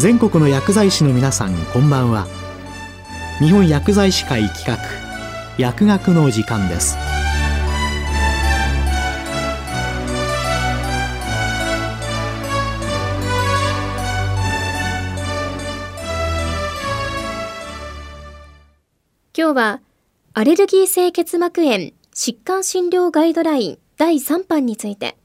[0.00, 2.26] 全国の薬剤師の皆さんこんばんは。
[3.38, 4.78] 日本薬剤師会企画
[5.58, 6.96] 薬学の時間です。
[19.36, 19.80] 今日は
[20.32, 25.18] アレルギー性結膜炎疾患診療ガイドライン第3版について。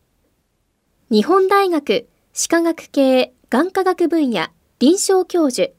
[1.09, 5.71] 日本大学歯科学系眼科学分野臨床教授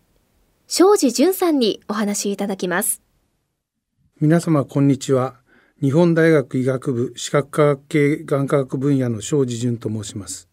[0.69, 3.03] 庄司淳さんにお話いただきます。
[4.23, 5.35] 皆様こんにちは。
[5.83, 10.49] 日本大学医学部視覚科学系眼科学分野の庄司淳と申します。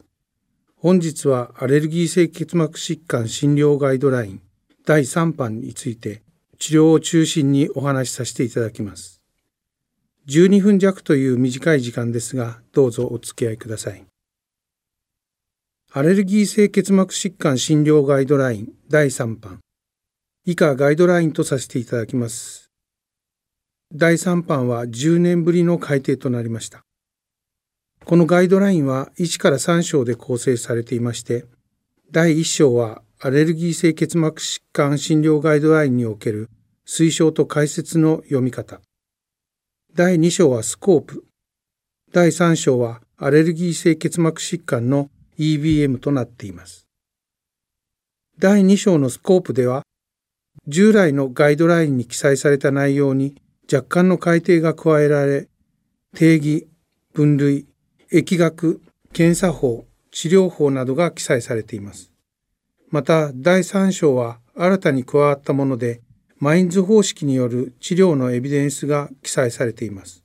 [0.76, 4.42] 本日はアレルギー性結膜疾患診療ガイドライン
[4.86, 6.22] 第3版について
[6.60, 9.22] 治療を中心にお話しさせていただきます。
[10.28, 14.04] 12分弱という短い時間ですがどうぞお付き合いください。
[15.96, 19.60] アレルギー性結膜疾患診療ガイドライン第3版
[20.44, 22.72] 以下ガイドラインとさせていただきます。
[23.94, 26.82] 第3版は10年ぶりの改定となりました。
[28.06, 31.46] このガイドラインは1から3章で構成されていまして、
[32.10, 36.50] 第1章はアレルギー性結膜疾患診療ガイドラインにおける
[36.88, 38.82] 推奨と解説の読み方。
[39.94, 41.24] 第2章はスコープ。
[42.12, 46.88] 第3章はアレルギー性結膜疾患の EBM となっています。
[48.40, 49.84] 第2章のスコープでは、
[50.68, 55.48] 従来のガイドラインに記載された内容に若干の改定が加えられ、
[56.16, 56.68] 定義、
[57.14, 57.68] 分類、
[58.12, 58.82] 疫学、
[59.12, 62.12] 検査法、治療法などが記載されています。
[62.90, 66.02] また、第3章は新たに加わったもので、
[66.38, 70.24] マインズ方式による治療のエビデンスが記載されています。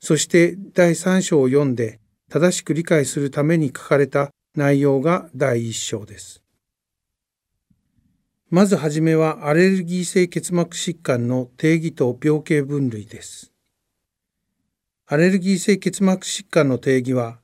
[0.00, 6.42] そして第3章を読んで正しく理解するために書かれた内容が第一章です。
[8.50, 13.52] まずはじめはアレルギー性結膜疾患の定義と病形分類です。
[15.06, 17.38] アレルギー性結膜疾患の定義は、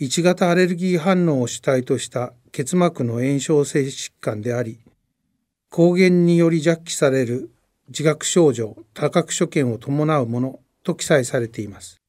[0.00, 4.80] 1型アレルギー反応を主体とした結膜の炎症性疾患であり、
[5.70, 7.50] 抗原により弱気される
[7.88, 12.01] 自覚症状、多覚所見を伴うものと記載されています。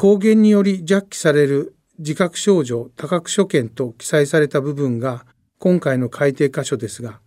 [0.00, 5.26] 抗原により弱気される自覚症状多覚所見と記載された部分が
[5.58, 7.20] 今回の改定箇所ですが、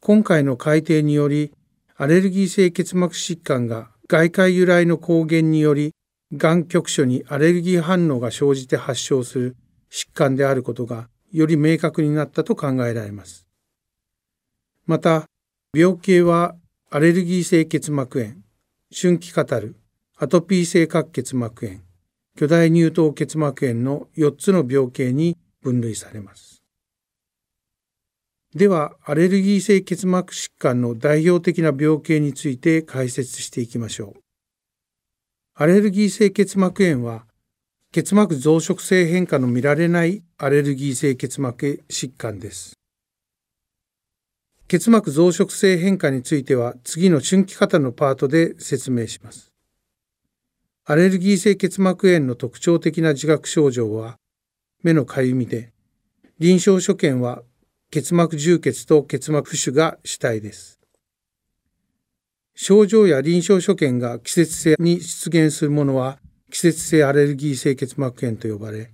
[0.00, 1.52] 今回の改定により
[1.94, 5.92] アレルギー性結膜疾患が外界由来の抗原により
[6.34, 9.56] がん局所にアレルギー反応が生じて発症する
[9.92, 13.46] 疾患であることがより明確になったと考えられます。
[14.86, 15.26] また、
[15.76, 16.56] 病形は
[16.88, 18.36] アレルギー性結膜炎、
[18.98, 19.76] 春季カタル、
[20.16, 21.80] アトピー性角結膜炎、
[22.36, 26.62] 巨大乳頭結膜炎の4つの病形に分類されます。
[28.54, 34.20] では、アレルギー性結膜疾患の代表的な病形について解説していきましょう。
[35.54, 37.24] アレルギー性結膜炎は、
[37.90, 42.74] 結膜増殖性変化の見られないアレルギー性結膜疾患です。
[44.68, 49.55] 結膜増殖性変化については次の春季型のパートで説明します。
[50.88, 54.18] アレルギー性結膜炎の特徴的な自覚症状は
[54.84, 55.72] 目のかゆみで、
[56.38, 57.42] 臨床所見は
[57.90, 60.78] 結膜充血と結膜浮腫が主体です。
[62.54, 66.20] 症状や臨床所見が季節性に出現するものは
[66.52, 68.92] 季節性アレルギー性結膜炎と呼ばれ、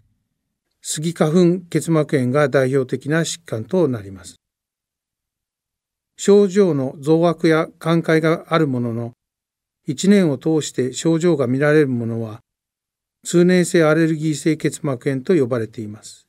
[0.81, 4.37] スギ花粉結膜炎が代表的な疾患となります。
[6.17, 9.13] 症状の増悪や寛解があるものの、
[9.89, 12.41] 1年を通して症状が見られるものは、
[13.25, 16.27] 通年性アレルギー性結膜炎と呼ばれています。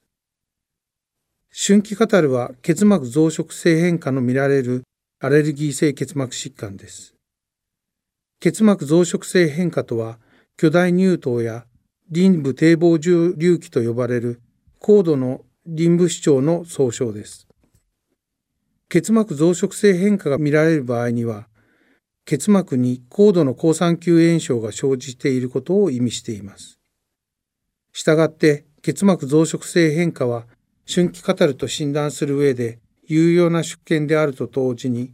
[1.51, 4.83] 春季カタルは結膜増殖性変化の見られる
[5.19, 7.13] アレルギー性結膜疾患です。
[8.39, 10.19] 結膜増殖性変化とは、
[10.57, 11.65] 巨大乳頭や
[12.11, 14.41] 臨部堤防重隆起と呼ばれる
[14.79, 17.47] 高度の臨部主張の総称です。
[18.89, 21.47] 結膜増殖性変化が見られる場合には、
[22.25, 26.79] 結膜に高度の抗酸球炎症が生じていることを意味しています。
[27.91, 30.45] したがって結膜増殖性変化は
[30.87, 35.13] 春季カタルと診断する上で有用な出見であると同時に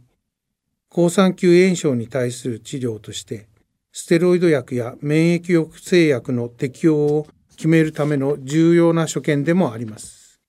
[0.88, 3.48] 抗酸球炎症に対する治療として
[3.92, 10.40] ステロイド薬や免疫抑制薬の適用を決めるための重要な所見でもあります。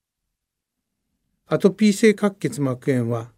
[1.47, 3.31] アトピー性角結膜炎は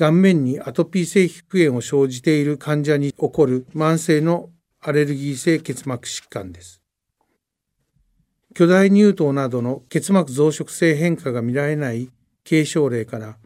[0.00, 4.48] 顔面にアトピー性皮膚炎を生じている患者に起こる慢性の
[4.80, 6.80] アレルギー性結膜疾患です。
[8.54, 12.08] 巨大乳頭などの結膜増殖性変化が見られない
[12.48, 13.36] 軽症例から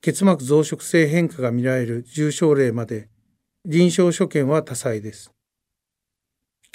[0.00, 3.08] 結膜増殖性変化が見られる重症例まで
[3.64, 5.30] 臨床所見は多彩です。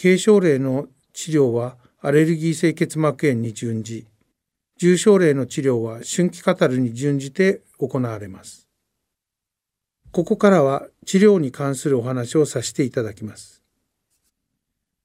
[0.02, 4.08] 軽症例の治療はアレルギー性結膜炎に準じ、
[4.78, 8.69] 重症例の治療は春季カタルに準じて行われます。
[10.12, 13.64] ここからは治療に関するお話をさせていただきます。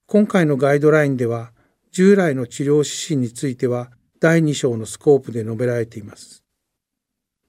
[0.07, 1.51] 今回のガイドラインでは、
[1.91, 6.43] 従来の治療指針については第2章のスコープで述べられています。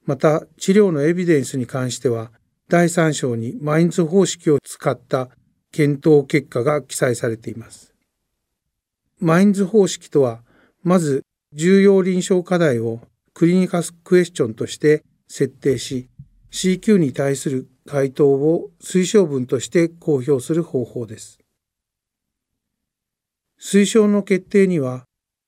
[0.05, 2.31] また、治療のエビデンスに関しては、
[2.69, 5.31] 第3章にマインズ方式を使った
[5.73, 7.94] 検討結果が記載されています。
[9.19, 10.43] マインズ方式とは、
[10.82, 13.00] まず重要臨床課題を
[13.35, 16.08] クリニカスクエスチョンとして設定し、
[16.52, 21.38] CQ に対する回答を推奨文として公表する方法です。
[23.60, 25.04] 推奨の決定には、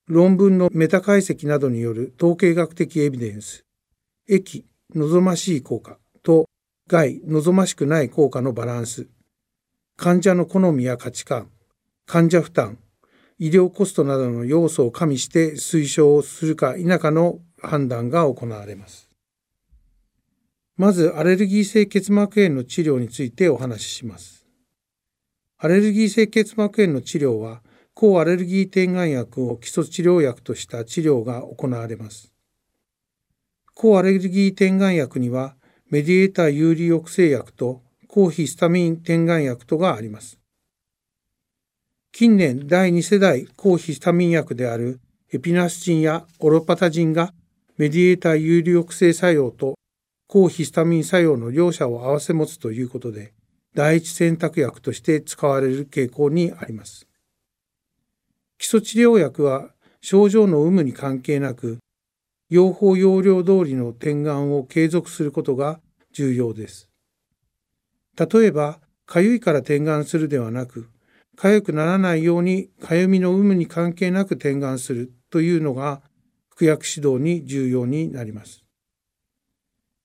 [0.07, 3.65] 論文のメタ解析などによる統計学的エビデンス、
[4.27, 4.65] 益、
[4.95, 6.47] 望ましい効果と
[6.89, 9.07] 害、望ましくない効果のバランス、
[9.97, 11.51] 患者の好みや価値観、
[12.07, 12.79] 患者負担、
[13.39, 19.08] 医療コストなどの要素を加味して推奨をするか否かの判断が行われます。
[20.79, 24.47] まず、アレルギー性結膜炎の治療についてお話しします。
[25.59, 27.63] アレルギー性結膜炎の治療は、
[27.95, 32.33] 抗アレルギー点眼薬を基礎治療薬とした治療が行われます。
[33.75, 35.57] 抗アレルギー点眼薬には、
[35.91, 40.39] メディエーター有利抑制薬と抗ヒスタミン点眼薬とがあります。
[42.13, 45.01] 近年第2世代抗ヒスタミン薬である
[45.33, 47.35] エピナスチンやオロパタジンが
[47.79, 49.75] メディエーター有利抑制作用と
[50.29, 53.33] 抗ヒスタミン作用の両者を併せ持つということで
[53.75, 57.09] 第一選択薬として使われる傾向にあります。
[58.59, 59.71] 基礎治療薬は
[60.01, 61.79] 症状の有無に関係なく
[62.51, 65.81] 用法用量通りの点眼を継続することが
[66.13, 66.89] 重要です。
[68.19, 70.89] 例えば、かゆいから点眼するではなく、
[71.37, 76.03] 痒くならないようにかゆみの有無に関係なく点眼するというのが
[76.49, 78.65] 服薬指導に重要になります。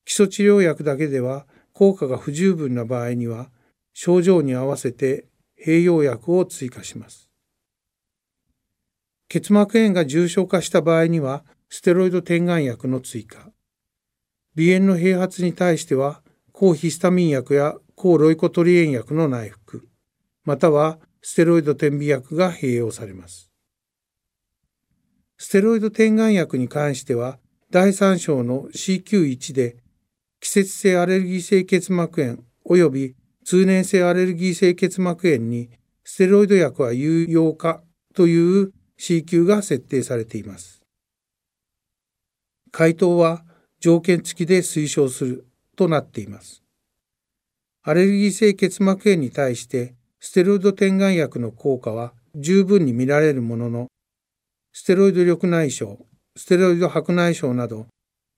[0.05, 3.49] 基礎治療薬だけでは効果が不十分な場合には
[3.93, 5.27] 症状に合わせて
[5.65, 7.29] 併用薬を追加します。
[9.29, 13.51] 結膜炎が重症化した場合にはステロイド点眼薬の追加。
[14.55, 16.21] 鼻炎の併発に対しては
[16.51, 19.87] 抗ヒスタミン薬や抗ロイコトリエン薬の内服、
[20.43, 23.49] またはステロイド点鼻薬が併用されます。
[25.37, 27.39] ステロイド点眼薬に関しては、
[27.71, 29.77] 第3章の CQ1 で、
[30.43, 35.69] 季節性アレルギー性結膜炎及び通年性アレルギー性結膜炎に
[36.03, 37.81] ステロイド薬は有用か
[38.13, 40.81] という CQ が設定されています。
[42.73, 43.45] 回答は
[43.79, 45.47] 条件付きで推奨する
[45.77, 46.61] となっています。
[47.83, 53.87] アレルギー性結膜炎に対してステロイド点眼薬の効果は十分に見られるものの、
[54.73, 55.99] ステロイド緑内障、
[56.35, 57.87] ステロイド白内障など、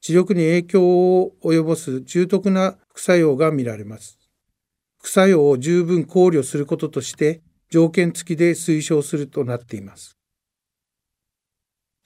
[0.06, 4.20] 視力に影響を及ぼす重篤な副作用が見られます。
[5.00, 7.42] 副作用を十分考慮することとして、
[7.72, 10.16] 条件付きで推奨するとなっています。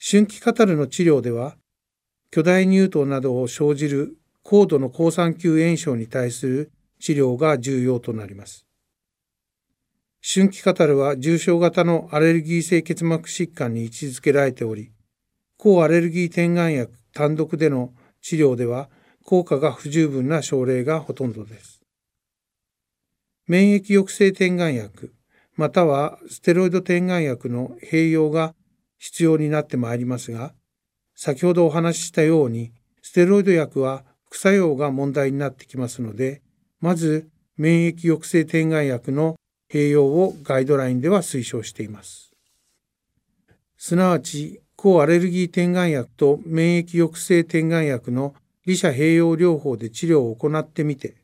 [0.02, 1.58] 春季カタルの治療では、
[2.30, 8.64] 巨大乳頭などを生じる高度の好酸球炎症に対する治療が重要となります。
[10.26, 14.90] 春季カタルは重症型のアレルギー性結膜疾患に位置づけられており、
[15.58, 18.88] 抗アレルギー点眼薬単独での治療では
[19.24, 21.80] 効果が不十分な症例がほとんどです。
[23.46, 25.12] 免疫抑制点眼薬、
[25.56, 28.54] またはステロイド点眼薬の併用が
[28.98, 30.54] 必要になってまいりますが、
[31.14, 36.42] 先ほどお話ししたように、ステロイド薬は副作用が問題になってきますので、
[36.80, 39.36] まず免疫抑制点眼薬の
[39.70, 42.32] 併用をガイドラインでは推奨しています。
[43.76, 48.34] すなわち、抗アレルギー点眼薬と免疫抑制点眼薬の
[48.64, 51.16] 利者併用療法で治療を行ってみて、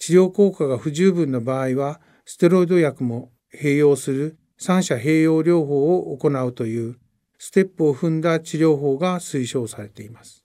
[0.00, 6.98] 治療効果が不十分な場合は、ステロイド薬も併用する三者併用療法を行うという
[7.38, 10.44] ステップを踏んだ治療法が推奨されています。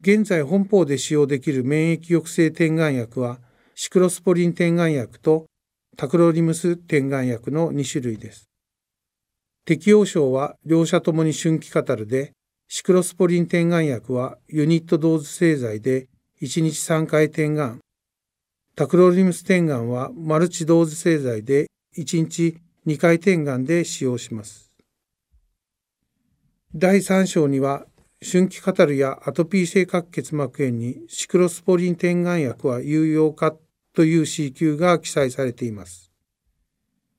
[0.00, 3.40] 現在本法で使用できる免疫抑制点眼薬は
[3.74, 5.46] シクロスポリン点眼薬と
[5.96, 8.48] タクロリムス点眼薬の2種類です。
[9.66, 12.32] 適用症は両者ともに春季カタルで、
[12.68, 16.06] シクロスポリン点眼薬はユニットドーズ製剤で
[16.40, 17.80] 1日3回点眼、
[18.76, 21.66] タクロリムス点眼はマルチドーズ製剤で
[21.98, 24.70] 1日2回点眼で使用します。
[26.72, 27.86] 第3章には
[28.22, 33.52] 春季カタルやアトピー性角結膜炎にシクロスポリン点眼薬は有用か
[33.94, 36.05] という C 級が記載されています。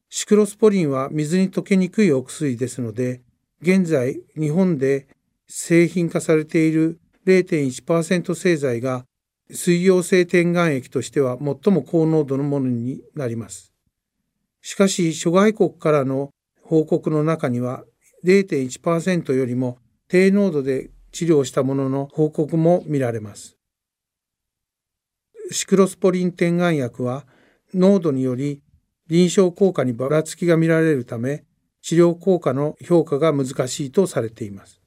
[0.10, 3.22] シクロスポリンは水に溶けにくいお薬ですので、
[3.62, 5.08] 現在日本で
[5.48, 9.06] 製品化されている0.1%製剤が
[9.50, 13.74] 水溶性点眼液としては最も高濃度のものになります。
[14.62, 16.30] しかし諸外国からの
[16.62, 17.84] 報告の中には
[18.26, 23.58] 0.1%よりも低濃度で治療したものの報告も見られます。
[25.52, 27.26] シクロスポリン点眼薬は
[27.74, 28.62] 濃度により
[29.10, 31.44] 臨床効果にばらつきが見られるため
[31.82, 34.82] 治療効果の評価が難しいとされています。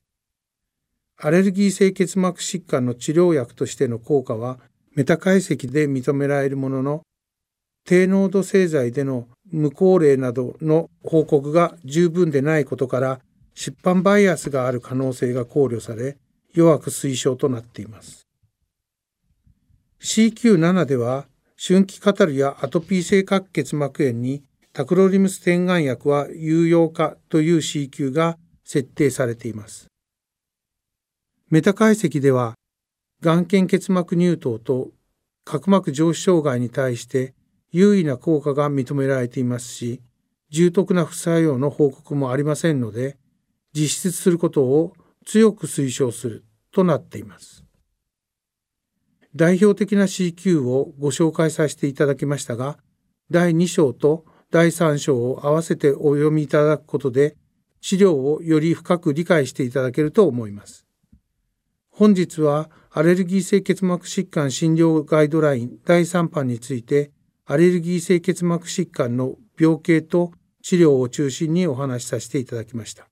[1.17, 4.59] アレルギー性結膜疾患の治療薬としての効果は
[4.95, 7.03] メタ解析で認められるものの
[7.85, 13.21] 低濃度製剤での無効例などの報告が十分でないことから
[13.55, 16.17] 出版バイアスがある可能性が考慮され
[16.53, 18.27] 弱く推奨となっています。
[20.01, 21.27] CQ7 では
[21.63, 29.89] 春季カタルやアトピー性角結膜炎にタクロリムス点眼薬は有用化という C 級が設定されています。
[31.51, 32.55] メタ解析では、
[33.21, 34.89] 眼瞼結膜乳頭と
[35.45, 37.35] 角膜上皮障害に対して
[37.73, 40.01] 優位な効果が認められていますし、
[40.49, 43.19] 重篤な副作用の報告もありませんので、
[43.75, 44.95] 実施することを
[45.27, 47.65] 強く推奨するとなっています。
[49.37, 52.79] 代表的な CQ をご紹介させていただきましたが、
[53.31, 57.37] 第2章と第3章を合わせてお読みいただくことで、
[57.81, 60.87] 治療をより深く理解していただけると思います。
[61.91, 67.13] 本日はアレルギー性結膜疾患診療ガイドライン第3版について、
[67.47, 70.33] アレルギー性結膜疾患の病形と
[70.63, 73.09] 治療を中心にお話しさせていただきました。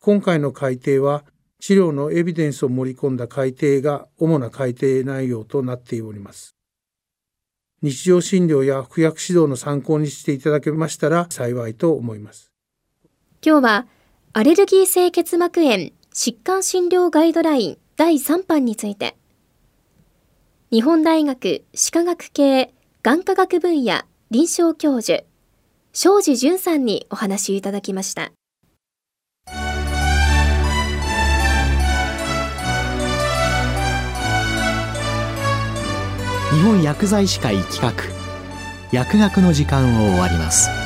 [0.00, 1.24] 今回の改定は
[1.60, 6.56] 治療のエビデンスを盛り込んだ改定が主な改定内容となっております。
[7.82, 12.50] 日常診療や服薬指導の参考にしていただけましたら幸いと思います。
[13.44, 13.86] 今日は
[14.32, 19.16] アレルギー性結膜炎疾患診療ガイドライン第3版について
[20.70, 25.24] 日本大学歯科学系眼科学分野臨床教授
[25.92, 28.32] 庄司淳さんにお話いただきました。
[36.52, 37.92] 日本薬剤師会企画。
[38.92, 40.85] 薬学の時間を終わります。